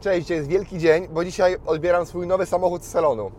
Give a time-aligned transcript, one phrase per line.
[0.00, 3.30] Cześć, jest wielki dzień, bo dzisiaj odbieram swój nowy samochód z salonu.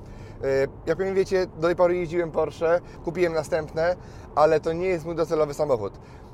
[0.42, 0.48] Yy,
[0.86, 3.96] Jak pewnie wiecie, do tej pory jeździłem Porsche, kupiłem następne,
[4.36, 5.94] ale to nie jest mój docelowy samochód.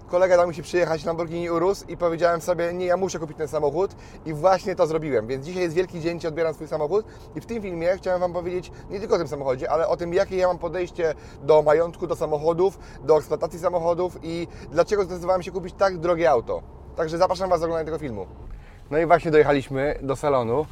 [0.09, 3.48] Kolega dał mi się przyjechać Lamborghini Urus i powiedziałem sobie, nie, ja muszę kupić ten
[3.48, 3.95] samochód
[4.26, 5.27] i właśnie to zrobiłem.
[5.27, 7.05] Więc dzisiaj jest wielki dzień, Ci odbieram swój samochód
[7.36, 10.14] i w tym filmie chciałem Wam powiedzieć nie tylko o tym samochodzie, ale o tym,
[10.14, 15.52] jakie ja mam podejście do majątku, do samochodów, do eksploatacji samochodów i dlaczego zdecydowałem się
[15.52, 16.62] kupić tak drogie auto.
[16.95, 18.47] Także zapraszam Was do oglądania tego filmu.
[18.91, 20.66] No i właśnie dojechaliśmy do salonu.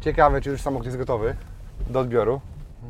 [0.00, 1.36] Ciekawe, czy już samochód jest gotowy
[1.90, 2.40] do odbioru.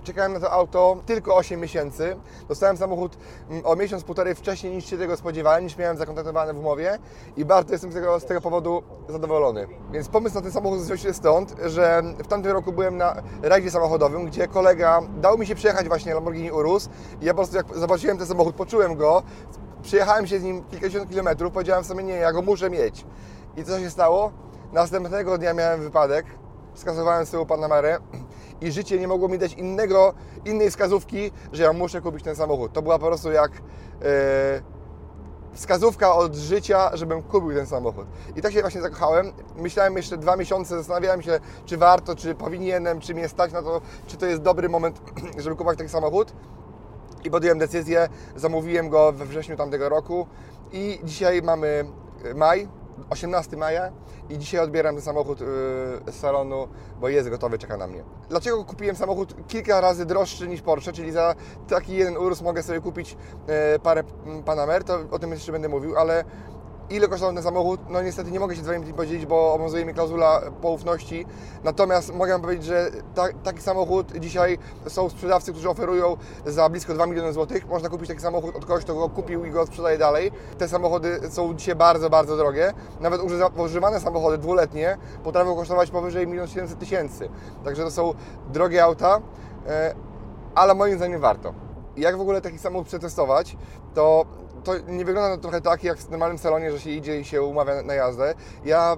[0.05, 2.17] Czekałem na to auto tylko 8 miesięcy.
[2.49, 3.17] Dostałem samochód
[3.51, 6.99] mm, o miesiąc, półtorej wcześniej niż się tego spodziewałem, niż miałem zakontraktowane w umowie
[7.37, 9.67] i bardzo jestem z tego, z tego powodu zadowolony.
[9.93, 13.71] Więc pomysł na ten samochód wziął się stąd, że w tamtym roku byłem na rajdzie
[13.71, 16.89] samochodowym, gdzie kolega dał mi się przejechać właśnie Lamborghini Urus
[17.21, 19.23] i ja po prostu jak zobaczyłem ten samochód, poczułem go,
[19.83, 23.07] przyjechałem się z nim kilkadziesiąt kilometrów, powiedziałem sobie, nie, ja go muszę mieć.
[23.57, 24.33] I co się stało?
[24.75, 26.27] Następnego dnia miałem wypadek,
[26.75, 27.99] skasowałem sobie Panamerę
[28.61, 32.73] i życie nie mogło mi dać innego, innej wskazówki, że ja muszę kupić ten samochód.
[32.73, 33.61] To była po prostu jak e,
[35.53, 38.07] wskazówka od życia, żebym kupił ten samochód.
[38.37, 39.33] I tak się właśnie zakochałem.
[39.57, 43.81] Myślałem jeszcze dwa miesiące, zastanawiałem się, czy warto, czy powinienem, czy mnie stać na to,
[44.07, 45.01] czy to jest dobry moment,
[45.43, 46.33] żeby kupować taki samochód.
[47.25, 50.27] I podjąłem decyzję, zamówiłem go we wrześniu tamtego roku
[50.73, 51.85] i dzisiaj mamy
[52.35, 52.69] maj,
[53.11, 53.93] 18 maja
[54.31, 55.47] i dzisiaj odbieram ten samochód yy,
[56.13, 56.69] z salonu,
[57.01, 58.05] bo jest gotowy, czeka na mnie.
[58.29, 61.35] Dlaczego kupiłem samochód kilka razy droższy niż Porsche, czyli za
[61.69, 64.05] taki jeden Urus mogę sobie kupić yy, parę
[64.45, 66.25] Panamer, to o tym jeszcze będę mówił, ale
[66.91, 69.85] ile kosztował ten samochód, no niestety nie mogę się z Wami tym podzielić, bo obowiązuje
[69.85, 71.27] mnie klauzula poufności.
[71.65, 74.59] Natomiast mogę powiedzieć, że ta, taki samochód dzisiaj
[74.89, 77.69] są sprzedawcy, którzy oferują za blisko 2 miliony złotych.
[77.69, 80.33] Można kupić taki samochód od kogoś, kto go kupił i go sprzedaje dalej.
[80.59, 82.73] Te samochody są dzisiaj bardzo, bardzo drogie.
[83.01, 87.29] Nawet używa- używane samochody dwuletnie potrafią kosztować powyżej 1 700 tysięcy.
[87.65, 88.15] Także to są
[88.53, 89.21] drogie auta,
[89.67, 89.95] e,
[90.55, 91.55] ale moim zdaniem warto.
[91.97, 93.57] Jak w ogóle taki samochód przetestować,
[93.95, 94.25] to
[94.65, 97.43] to nie wygląda to trochę tak jak w normalnym salonie, że się idzie i się
[97.43, 98.35] umawia na jazdę.
[98.65, 98.97] Ja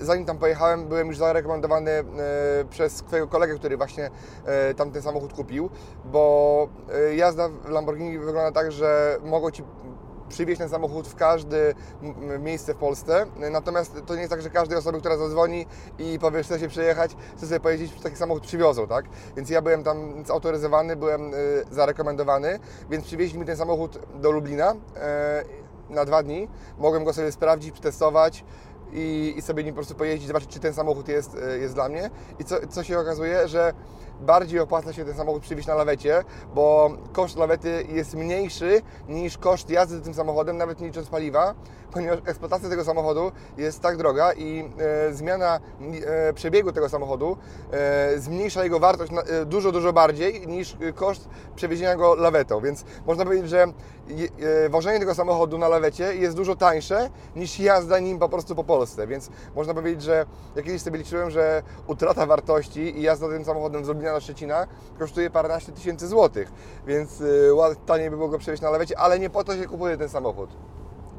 [0.00, 2.04] e, zanim tam pojechałem, byłem już zarekomendowany e,
[2.70, 4.10] przez swojego kolegę, który właśnie
[4.46, 5.70] e, tam ten samochód kupił,
[6.04, 6.68] bo
[7.16, 9.62] jazda w Lamborghini wygląda tak, że mogą Ci
[10.28, 11.74] przywieźć ten samochód w każde
[12.38, 13.26] miejsce w Polsce.
[13.50, 15.66] Natomiast to nie jest tak, że każdej osoby, która zadzwoni
[15.98, 19.04] i powie, chce się przejechać, chce sobie pojeździć, taki samochód przywiozą, tak?
[19.36, 22.58] Więc ja byłem tam zautoryzowany, byłem y, zarekomendowany,
[22.90, 26.48] więc przywieźli mi ten samochód do Lublina y, na dwa dni.
[26.78, 28.44] Mogłem go sobie sprawdzić, przetestować.
[28.92, 31.88] I, i sobie nim po prostu pojeździć, zobaczyć, czy ten samochód jest, y, jest dla
[31.88, 32.10] mnie.
[32.38, 33.72] I co, co się okazuje, że
[34.20, 36.24] bardziej opłaca się ten samochód przywieźć na lawecie,
[36.54, 41.54] bo koszt lawety jest mniejszy niż koszt jazdy tym samochodem, nawet nie licząc paliwa,
[41.92, 44.70] ponieważ eksploatacja tego samochodu jest tak droga i
[45.08, 45.60] e, zmiana
[46.06, 47.36] e, przebiegu tego samochodu
[47.72, 52.60] e, zmniejsza jego wartość na, e, dużo, dużo bardziej niż koszt przewiezienia go lawetą.
[52.60, 57.98] Więc można powiedzieć, że e, wożenie tego samochodu na lawecie jest dużo tańsze niż jazda
[57.98, 59.06] nim po prostu po Polsce.
[59.06, 63.84] Więc można powiedzieć, że jak kiedyś sobie liczyłem, że utrata wartości i jazda tym samochodem
[63.84, 64.66] z Lublina do Szczecina
[64.98, 66.52] kosztuje paręnaście tysięcy złotych.
[66.86, 69.96] Więc ład- taniej by było go przewieźć na lawecie, ale nie po to się kupuje
[69.96, 70.50] ten samochód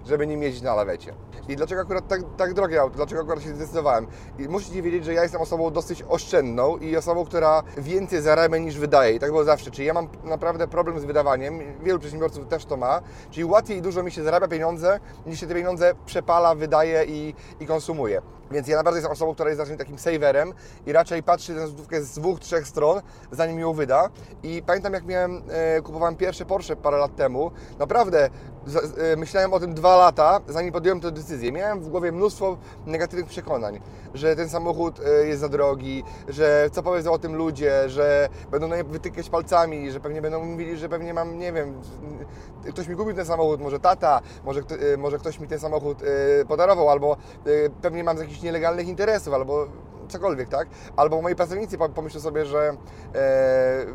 [0.05, 1.13] żeby nim jeździć na lawecie.
[1.47, 2.95] I dlaczego akurat tak, tak drogie auto?
[2.95, 4.07] Dlaczego akurat się zdecydowałem?
[4.39, 8.77] I musicie wiedzieć, że ja jestem osobą dosyć oszczędną i osobą, która więcej zarabia niż
[8.79, 9.16] wydaje.
[9.16, 9.71] I tak było zawsze.
[9.71, 11.59] Czyli ja mam naprawdę problem z wydawaniem.
[11.83, 13.01] Wielu przedsiębiorców też to ma.
[13.31, 17.67] Czyli łatwiej dużo mi się zarabia pieniądze, niż się te pieniądze przepala, wydaje i, i
[17.67, 18.21] konsumuje.
[18.51, 20.54] Więc ja naprawdę jestem osobą, która jest raczej takim saverem
[20.86, 23.01] i raczej patrzy na złotówkę z dwóch, trzech stron,
[23.31, 24.10] zanim ją wyda.
[24.44, 28.30] I pamiętam, jak miałem, e, kupowałem pierwsze Porsche parę lat temu, naprawdę
[28.68, 31.51] za- e, myślałem o tym dwa lata, zanim podjąłem tę decyzję.
[31.51, 33.80] Miałem w głowie mnóstwo negatywnych przekonań,
[34.13, 38.68] że ten samochód e, jest za drogi, że co powiedzą o tym ludzie, że będą
[38.68, 41.74] na mnie wytykać palcami, że pewnie będą mówili, że pewnie mam, nie wiem,
[42.69, 44.60] ktoś mi kupił ten samochód, może tata, może,
[44.94, 45.98] e, może ktoś mi ten samochód
[46.42, 47.13] e, podarował, albo
[47.45, 47.50] e,
[47.81, 49.68] pewnie mam z jakichś nielegalnych interesów, albo
[50.09, 50.68] cokolwiek, tak?
[50.95, 52.77] Albo moi pracownicy pom- pomyślą sobie, że
[53.15, 53.86] e,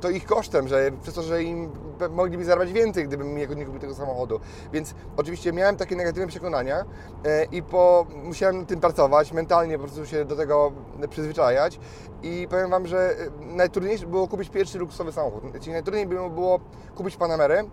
[0.00, 1.70] to ich kosztem, że przez to, że im
[2.10, 4.40] mogliby zarabiać więcej, gdybym nie, kupił tego samochodu.
[4.72, 6.84] Więc oczywiście miałem takie negatywne przekonania
[7.24, 10.72] e, i po, musiałem tym pracować, mentalnie po prostu się do tego
[11.10, 11.80] przyzwyczajać
[12.22, 13.14] i powiem Wam, że e,
[13.56, 15.42] najtrudniejsze było kupić pierwszy luksusowy samochód.
[15.60, 16.60] Czyli najtrudniej było
[16.94, 17.64] kupić Panamerę,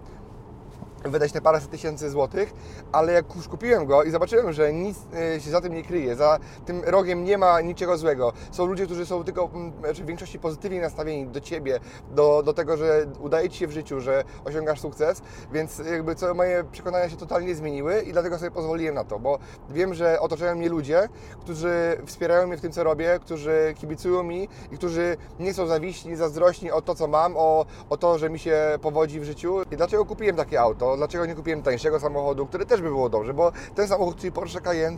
[1.03, 2.53] wydać te paręset tysięcy złotych,
[2.91, 4.97] ale jak już kupiłem go i zobaczyłem, że nic
[5.35, 8.33] e, się za tym nie kryje, za tym rogiem nie ma niczego złego.
[8.51, 11.79] Są ludzie, którzy są tylko mm, znaczy w większości pozytywnie nastawieni do Ciebie,
[12.11, 15.21] do, do tego, że udaje Ci się w życiu, że osiągasz sukces,
[15.53, 19.39] więc jakby co moje przekonania się totalnie zmieniły i dlatego sobie pozwoliłem na to, bo
[19.69, 21.09] wiem, że otaczają mnie ludzie,
[21.41, 26.15] którzy wspierają mnie w tym, co robię, którzy kibicują mi i którzy nie są zawiśni,
[26.15, 29.61] zazdrośni o to, co mam, o, o to, że mi się powodzi w życiu.
[29.71, 30.90] I dlaczego kupiłem takie auto?
[30.97, 33.33] Dlaczego nie kupiłem tańszego samochodu, który też by było dobrze?
[33.33, 34.97] Bo ten samochód, czyli Porsche Cayenne,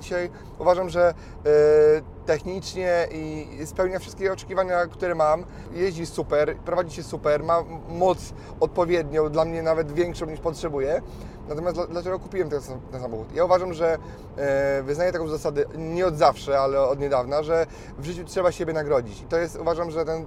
[0.59, 1.13] uważam, że e,
[2.25, 5.43] technicznie i spełnia wszystkie oczekiwania, które mam.
[5.73, 11.01] Jeździ super, prowadzi się super, ma moc odpowiednią, dla mnie nawet większą niż potrzebuję.
[11.49, 12.61] Natomiast dla- dlaczego kupiłem ten,
[12.91, 13.35] ten samochód?
[13.35, 13.97] Ja uważam, że
[14.37, 17.65] e, wyznaję taką zasadę nie od zawsze, ale od niedawna, że
[17.97, 19.21] w życiu trzeba siebie nagrodzić.
[19.21, 20.25] I to jest, uważam, że ten, e,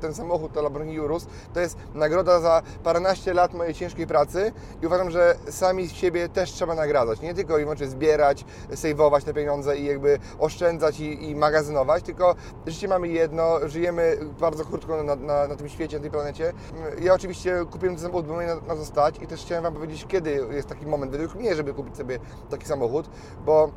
[0.00, 4.86] ten samochód, to Lamborghini Urus, to jest nagroda za paręnaście lat mojej ciężkiej pracy i
[4.86, 7.20] uważam, że sami siebie też trzeba nagradzać.
[7.20, 8.44] Nie tylko i wyłącznie zbierać,
[8.74, 12.34] sejwować te pieniądze i jakby oszczędzać i, i magazynować, tylko
[12.66, 16.52] życie mamy jedno, żyjemy bardzo krótko na, na, na tym świecie, na tej planecie.
[17.00, 18.74] Ja oczywiście kupiłem ten samochód, bo mnie na, na
[19.22, 22.18] i też chciałem Wam powiedzieć, kiedy jest taki moment według mnie, żeby kupić sobie
[22.50, 23.10] taki samochód,
[23.46, 23.70] bo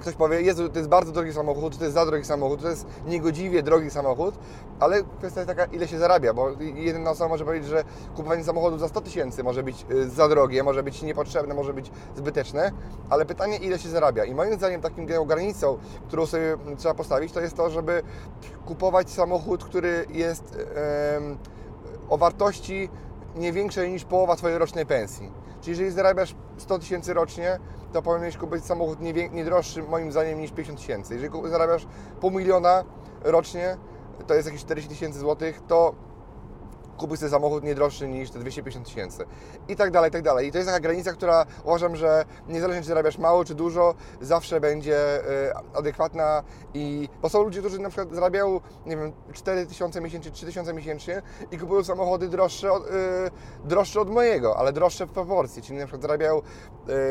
[0.00, 2.86] ktoś powie, Jezu, to jest bardzo drogi samochód, to jest za drogi samochód, to jest
[3.06, 4.34] niegodziwie drogi samochód,
[4.80, 7.84] ale kwestia jest taka, ile się zarabia, bo jedna osoba może powiedzieć, że
[8.16, 11.90] kupowanie samochodu za 100 tysięcy może być y, za drogie, może być niepotrzebne, może być
[12.16, 12.72] zbyteczne,
[13.10, 14.24] ale pytanie, ile się zarabia.
[14.24, 15.78] I moim zdaniem takim granicą,
[16.08, 18.02] którą sobie mm, trzeba postawić, to jest to, żeby
[18.66, 20.56] kupować samochód, który jest
[22.08, 22.88] o wartości
[23.36, 25.41] nie większej niż połowa Twojej rocznej pensji.
[25.62, 27.58] Czyli jeżeli zarabiasz 100 tysięcy rocznie,
[27.92, 31.14] to powinieneś kupić samochód nie, nie droższy moim zdaniem niż 50 tysięcy.
[31.14, 31.86] Jeżeli zarabiasz
[32.20, 32.84] pół miliona
[33.24, 33.76] rocznie,
[34.26, 35.94] to jest jakieś 40 tysięcy złotych, to
[36.96, 39.24] kupić sobie samochód nie droższy niż te 250 tysięcy.
[39.68, 40.48] I tak dalej, i tak dalej.
[40.48, 44.60] I to jest taka granica, która uważam, że niezależnie czy zarabiasz mało czy dużo, zawsze
[44.60, 44.96] będzie
[45.48, 46.42] e, adekwatna
[46.74, 47.08] i...
[47.22, 51.22] Bo są ludzie, którzy na przykład zarabiają, nie wiem, 4 tysiące miesięcznie, 3 tysiące miesięcznie
[51.50, 52.88] i kupują samochody droższe od, e,
[53.64, 55.62] droższe od mojego, ale droższe w proporcji.
[55.62, 56.42] Czyli na przykład zarabiają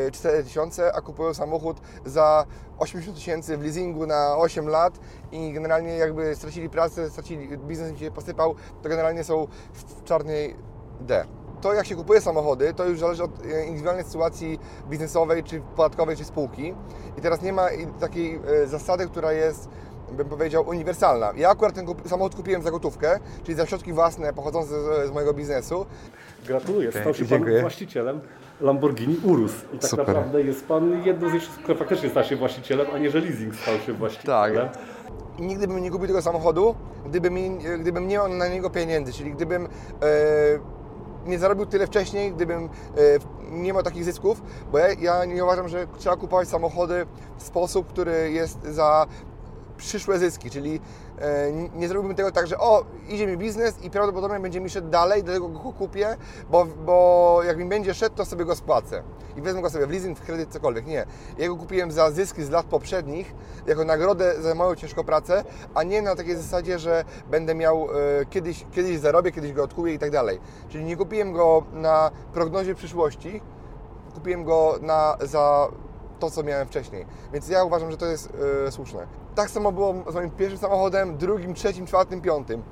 [0.06, 2.46] e, 4 tysiące, a kupują samochód za
[2.78, 5.00] 80 tysięcy w leasingu na 8 lat
[5.32, 10.56] i generalnie jakby stracili pracę, stracili, biznes im się posypał, to generalnie są w czarnej
[11.00, 11.24] D.
[11.60, 14.58] To jak się kupuje samochody, to już zależy od e, indywidualnej sytuacji
[14.90, 16.74] biznesowej, czy podatkowej, czy spółki.
[17.18, 17.68] I teraz nie ma
[18.00, 19.68] takiej e, zasady, która jest,
[20.12, 21.32] bym powiedział, uniwersalna.
[21.36, 25.34] Ja akurat ten samochód kupiłem za gotówkę, czyli za środki własne pochodzące z, z mojego
[25.34, 25.86] biznesu.
[26.46, 27.60] Gratuluję, stał Pięknie, się Pan dziękuję.
[27.60, 28.20] właścicielem
[28.60, 29.52] Lamborghini Urus.
[29.72, 30.06] I tak Super.
[30.06, 33.54] naprawdę jest Pan jedną z tych, które faktycznie stał się właścicielem, a nie że leasing
[33.54, 34.68] stał się właścicielem.
[34.68, 34.78] Tak.
[35.42, 36.74] Nigdy bym nie kupił tego samochodu,
[37.06, 37.34] gdybym,
[37.80, 39.68] gdybym nie miał na niego pieniędzy, czyli gdybym e,
[41.26, 42.68] nie zarobił tyle wcześniej, gdybym e,
[43.50, 44.42] nie miał takich zysków,
[44.72, 47.06] bo ja, ja nie uważam, że trzeba kupować samochody
[47.38, 49.06] w sposób, który jest za
[49.82, 50.80] przyszłe zyski, czyli
[51.18, 54.88] e, nie- zrobiłbym tego tak, że o, idzie mi biznes i prawdopodobnie będzie mi szedł
[54.88, 56.16] dalej, dlatego go kupię,
[56.50, 59.02] bo, bo jak mi będzie szedł, to sobie go spłacę
[59.36, 60.86] i wezmę go sobie w leasing, w kredyt, cokolwiek.
[60.86, 61.06] Nie.
[61.38, 63.34] Ja go kupiłem za zyski z lat poprzednich,
[63.66, 67.88] jako nagrodę za moją ciężką pracę, a nie na takiej zasadzie, że będę miał
[68.20, 70.40] e, kiedyś, kiedyś zarobię, kiedyś go odkupię i tak dalej.
[70.68, 73.40] Czyli nie kupiłem go na prognozie przyszłości,
[74.14, 75.68] kupiłem go na, za
[76.20, 77.06] to, co miałem wcześniej.
[77.32, 78.28] Więc ja uważam, że to jest
[78.66, 79.06] e, słuszne.
[79.34, 82.62] Tak samo było z moim pierwszym samochodem, drugim, trzecim, czwartym, piątym.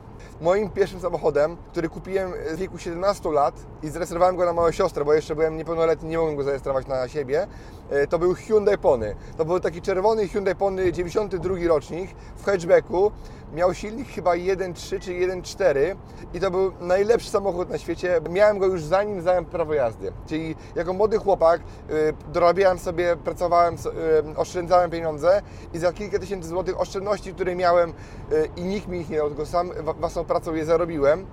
[0.40, 5.04] Moim pierwszym samochodem, który kupiłem w wieku 17 lat i zrejestrowałem go na moją siostrę,
[5.04, 7.46] bo jeszcze byłem niepełnoletni, nie mogłem go zarejestrować na siebie,
[7.90, 9.14] e, to był Hyundai Pony.
[9.36, 13.12] To był taki czerwony Hyundai Pony 92 rocznik w hatchbacku.
[13.54, 15.96] Miał silnik chyba 1.3 czy 1.4
[16.34, 18.20] i to był najlepszy samochód na świecie.
[18.30, 20.12] Miałem go już zanim zdałem prawo jazdy.
[20.26, 25.42] Czyli jako młody chłopak y, dorabiałem sobie, pracowałem, y, oszczędzałem pieniądze
[25.74, 29.28] i za kilka tysięcy złotych oszczędności, które miałem y, i nikt mi ich nie dał,
[29.28, 31.26] tylko sam własną pracą je zarobiłem.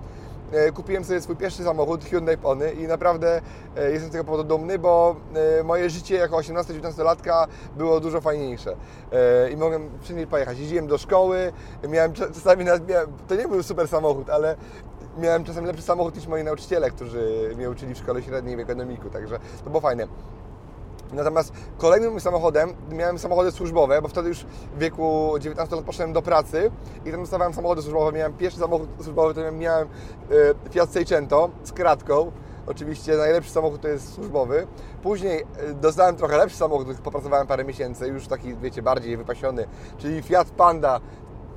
[0.52, 3.40] E, Kupiłem sobie swój pierwszy samochód Hyundai Pony i naprawdę
[3.76, 5.16] e, jestem z tego powodu dumny, bo
[5.60, 7.46] e, moje życie jako 18-19-latka
[7.76, 8.76] było dużo fajniejsze
[9.12, 10.58] E, i mogłem wszędzie pojechać.
[10.58, 11.52] Jeździłem do szkoły,
[11.88, 12.64] miałem cza- czasami,
[13.28, 14.56] to nie był super samochód, ale
[15.18, 19.10] miałem czasem lepszy samochód niż moi nauczyciele, którzy mnie uczyli w szkole średniej w ekonomiku,
[19.10, 20.06] także to było fajne.
[21.12, 24.38] Natomiast kolejnym samochodem, miałem samochody służbowe, bo wtedy już
[24.74, 26.70] w wieku 19 lat poszedłem do pracy
[27.04, 28.12] i tam dostawałem samochody służbowe.
[28.12, 29.88] Miałem pierwszy samochód służbowy, to miałem
[30.66, 32.32] e, Fiat Seicento z kratką.
[32.66, 34.66] Oczywiście najlepszy samochód to jest służbowy.
[35.02, 39.66] Później e, dostałem trochę lepszy samochód, popracowałem parę miesięcy, już taki, wiecie, bardziej wypasiony,
[39.98, 41.00] czyli Fiat Panda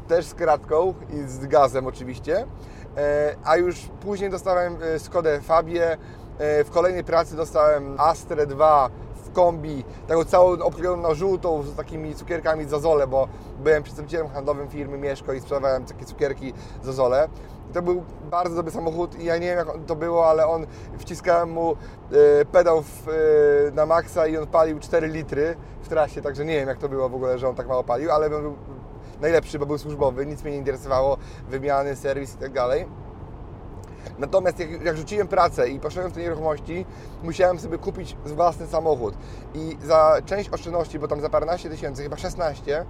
[0.07, 2.47] też z kratką i z gazem oczywiście.
[2.97, 5.97] E, A już później dostałem Skodę Fabię.
[6.65, 8.89] W kolejnej pracy dostałem Astrę 2
[9.33, 13.27] kombi, taką całą obklejoną na żółtą z takimi cukierkami Zazole, bo
[13.63, 17.29] byłem przedstawicielem handlowym firmy Mieszko i sprzedawałem takie cukierki Zazole.
[17.73, 20.65] To był bardzo dobry samochód i ja nie wiem jak to było, ale on
[20.97, 21.75] wciskałem mu e,
[22.45, 26.67] pedał w, e, na maksa i on palił 4 litry w trasie, także nie wiem
[26.67, 28.55] jak to było w ogóle, że on tak mało palił, ale był
[29.21, 31.17] najlepszy, bo był służbowy, nic mnie nie interesowało,
[31.49, 32.85] wymiany, serwis i tak dalej.
[34.19, 36.85] Natomiast jak, jak rzuciłem pracę i poszedłem w te nieruchomości,
[37.23, 39.13] musiałem sobie kupić własny samochód.
[39.53, 42.85] I za część oszczędności, bo tam za paręnaście tysięcy, chyba 16,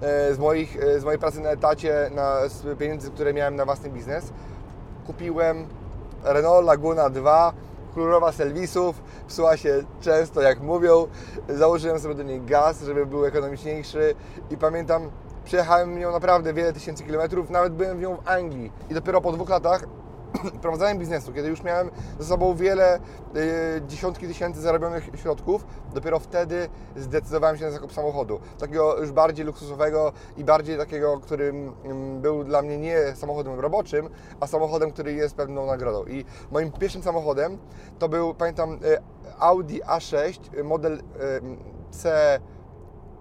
[0.00, 3.64] e, z, moich, e, z mojej pracy na etacie, na, z pieniędzy, które miałem na
[3.64, 4.32] własny biznes,
[5.06, 5.66] kupiłem
[6.24, 7.52] Renault Laguna 2,
[7.94, 11.06] królowa serwisów, psuła się często jak mówią,
[11.48, 14.14] założyłem sobie do niej gaz, żeby był ekonomiczniejszy.
[14.50, 15.10] I pamiętam,
[15.44, 18.72] przejechałem nią naprawdę wiele tysięcy kilometrów, nawet byłem w nią w Anglii.
[18.90, 19.84] I dopiero po dwóch latach
[20.62, 22.98] prowadzenia biznesu, kiedy już miałem ze sobą wiele,
[23.36, 28.40] y, dziesiątki tysięcy zarobionych środków, dopiero wtedy zdecydowałem się na zakup samochodu.
[28.58, 34.10] Takiego już bardziej luksusowego i bardziej takiego, którym mm, był dla mnie nie samochodem roboczym,
[34.40, 36.04] a samochodem, który jest pewną nagrodą.
[36.06, 37.58] I moim pierwszym samochodem
[37.98, 38.78] to był, pamiętam, y,
[39.38, 41.00] Audi A6, y, model y,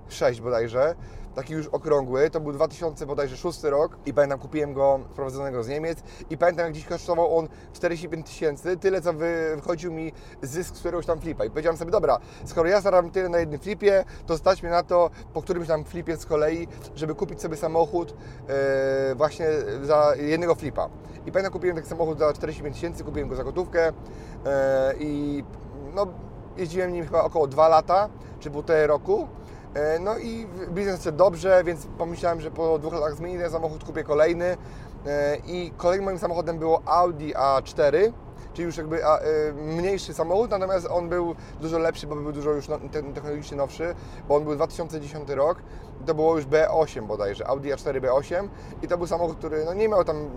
[0.10, 0.96] C6 bodajże,
[1.36, 5.68] taki już okrągły, to był 2000 bodajże 6 rok i pamiętam kupiłem go wprowadzonego z
[5.68, 10.76] Niemiec i pamiętam jak dziś kosztował on 45 tysięcy, tyle co wy, wychodził mi zysk
[10.76, 14.06] z któregoś tam flipa i powiedziałem sobie, dobra, skoro ja zarabiam tyle na jednym flipie,
[14.26, 18.14] to stać mnie na to po którymś tam flipie z kolei, żeby kupić sobie samochód
[18.50, 19.48] e, właśnie
[19.84, 20.90] za jednego flipa.
[21.26, 23.92] I pamiętam kupiłem taki samochód za 45 tysięcy, kupiłem go za gotówkę
[24.46, 25.44] e, i
[25.96, 26.08] no,
[26.58, 28.10] jeździłem nim chyba około 2 lata,
[28.40, 29.28] czy półtorej roku.
[29.74, 33.84] E, No i biznes szedł dobrze, więc pomyślałem, że po dwóch latach zmienię ten samochód,
[33.84, 34.58] kupię kolejny.
[35.08, 38.12] E, I kolejnym moim samochodem było Audi A4,
[38.54, 39.20] czyli już jakby e,
[39.54, 43.96] mniejszy samochód, natomiast on był dużo lepszy, bo był dużo już no, te- technologicznie nowszy,
[44.28, 45.58] bo on był 2010 rok.
[46.06, 48.48] To było już B8 bodajże, Audi A4 B8
[48.82, 50.30] i to był samochód, który no, nie miał tam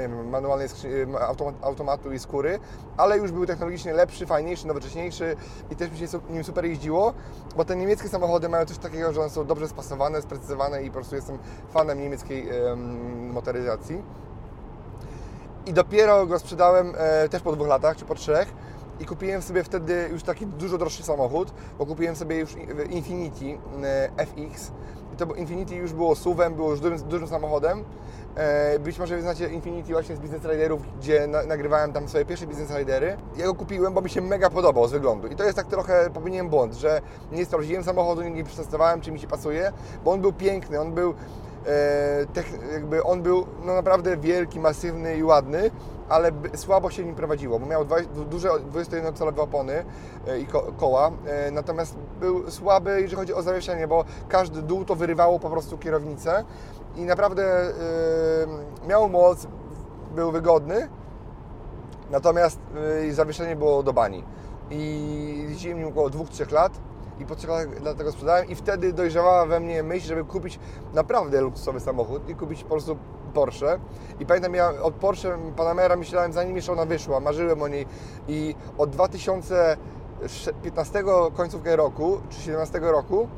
[0.00, 0.68] wiem, manualnej
[1.20, 2.58] automa- automatu i skóry,
[2.96, 5.36] ale już był technologicznie lepszy, fajniejszy, nowocześniejszy
[5.70, 7.12] i też mi się nim super jeździło,
[7.56, 10.94] bo te niemieckie samochody mają coś takiego, że one są dobrze spasowane, sprecyzowane i po
[10.94, 11.38] prostu jestem
[11.70, 14.02] fanem niemieckiej em, motoryzacji.
[15.66, 18.52] I dopiero go sprzedałem e, też po dwóch latach, czy po trzech.
[19.00, 22.54] I kupiłem sobie wtedy już taki dużo droższy samochód, bo kupiłem sobie już
[22.90, 24.72] Infiniti e, FX.
[25.18, 27.84] To był- Infiniti już było SUV-em, było już dużym, dużym samochodem.
[28.36, 32.46] E, Być może znacie Infiniti właśnie z Business Riderów, gdzie na, nagrywałem tam swoje pierwsze
[32.46, 33.16] Business Ridery.
[33.36, 35.28] Ja go kupiłem, bo mi się mega podobał z wyglądu.
[35.28, 37.00] I to jest tak trochę, popełniłem błąd, że
[37.32, 39.72] nie sprawdziłem samochodu, nie przetestowałem, czy mi się pasuje,
[40.04, 41.14] bo on był piękny, on był
[41.66, 45.70] e, jakby on był no, naprawdę wielki, masywny i ładny,
[46.08, 47.96] ale słabo się nim prowadziło, bo miał dwa,
[48.30, 49.84] duże 21-calowe opony
[50.26, 54.84] e, i ko, koła, e, natomiast był słaby, jeżeli chodzi o zawieszenie, bo każdy dół
[54.84, 56.44] to wyrywało po prostu kierownicę
[56.96, 57.72] i naprawdę e,
[58.88, 59.46] miał moc,
[60.14, 60.88] był wygodny,
[62.10, 62.60] natomiast
[63.08, 64.24] e, zawieszenie było do bani.
[64.70, 66.72] I jeździłem nim około 2-3 lat
[67.20, 70.58] i po 3 latach dlatego sprzedałem i wtedy dojrzewała we mnie myśl, żeby kupić
[70.94, 72.96] naprawdę luksusowy samochód i kupić po prostu
[73.34, 73.78] Porsche.
[74.20, 77.86] I pamiętam, ja od Porsche Panamera myślałem, zanim jeszcze ona wyszła, marzyłem o niej
[78.28, 81.04] i od 2015
[81.36, 83.28] końcówkę roku, czy 17 roku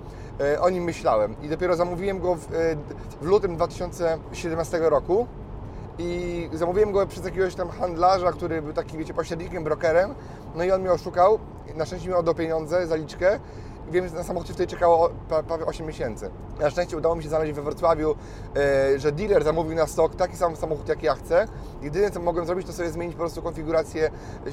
[0.40, 1.34] e, o nim myślałem.
[1.42, 2.76] I dopiero zamówiłem go w, e,
[3.20, 5.26] w lutym 2017 roku
[5.98, 10.14] i zamówiłem go przez jakiegoś tam handlarza, który był taki, wiecie, pośrednikiem, brokerem.
[10.54, 11.38] No i on mnie oszukał.
[11.76, 13.40] Na szczęście mi oddał pieniądze, zaliczkę.
[13.90, 15.10] Wiem, że na samochód wtedy czekało
[15.48, 16.30] prawie 8 miesięcy.
[16.60, 18.14] Na szczęście udało mi się znaleźć we Wrocławiu,
[18.56, 21.48] e, że dealer zamówił na stok taki sam samochód, jak ja chcę.
[21.82, 24.10] Jedyne, co mogłem zrobić, to sobie zmienić po prostu konfigurację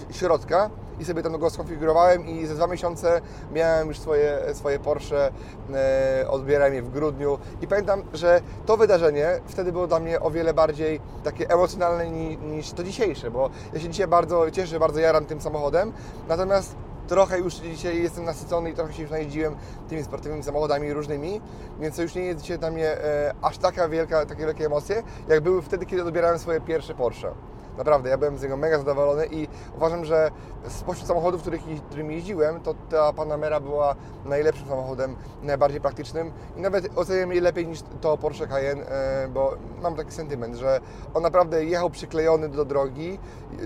[0.09, 3.21] e, środka i sobie tam go skonfigurowałem i za dwa miesiące
[3.53, 5.31] miałem już swoje, swoje Porsche,
[5.73, 10.31] e, odbierałem je w grudniu i pamiętam, że to wydarzenie wtedy było dla mnie o
[10.31, 14.99] wiele bardziej takie emocjonalne ni, niż to dzisiejsze, bo ja się dzisiaj bardzo cieszę, bardzo
[14.99, 15.93] jaram tym samochodem,
[16.27, 16.75] natomiast
[17.07, 19.55] trochę już dzisiaj jestem nasycony i trochę się już najeździłem
[19.89, 21.41] tymi sportowymi samochodami różnymi,
[21.79, 25.03] więc to już nie jest dzisiaj dla mnie e, aż taka wielka, takie wielkie emocje,
[25.27, 27.31] jak były wtedy, kiedy odbierałem swoje pierwsze Porsche.
[27.77, 30.31] Naprawdę, ja byłem z niego mega zadowolony i uważam, że
[30.67, 31.61] spośród samochodów, których,
[32.09, 37.79] jeździłem, to ta Panamera była najlepszym samochodem, najbardziej praktycznym i nawet oceniam je lepiej niż
[38.01, 40.79] to Porsche Cayenne, e, bo mam taki sentyment, że
[41.13, 43.19] on naprawdę jechał przyklejony do drogi,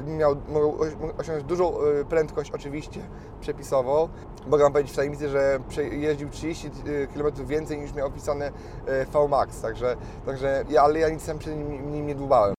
[0.07, 0.83] miał, mógł
[1.17, 3.01] osiągnąć dużą e, prędkość oczywiście
[3.41, 4.09] przepisową.
[4.47, 5.59] Mogę Wam powiedzieć w tajemnicy, że
[5.91, 6.71] jeździł 30
[7.13, 8.51] km więcej niż miał opisane
[8.87, 12.58] e, VMAX, także, także ja, ale ja nic tam przy nim, nim nie dłubałem.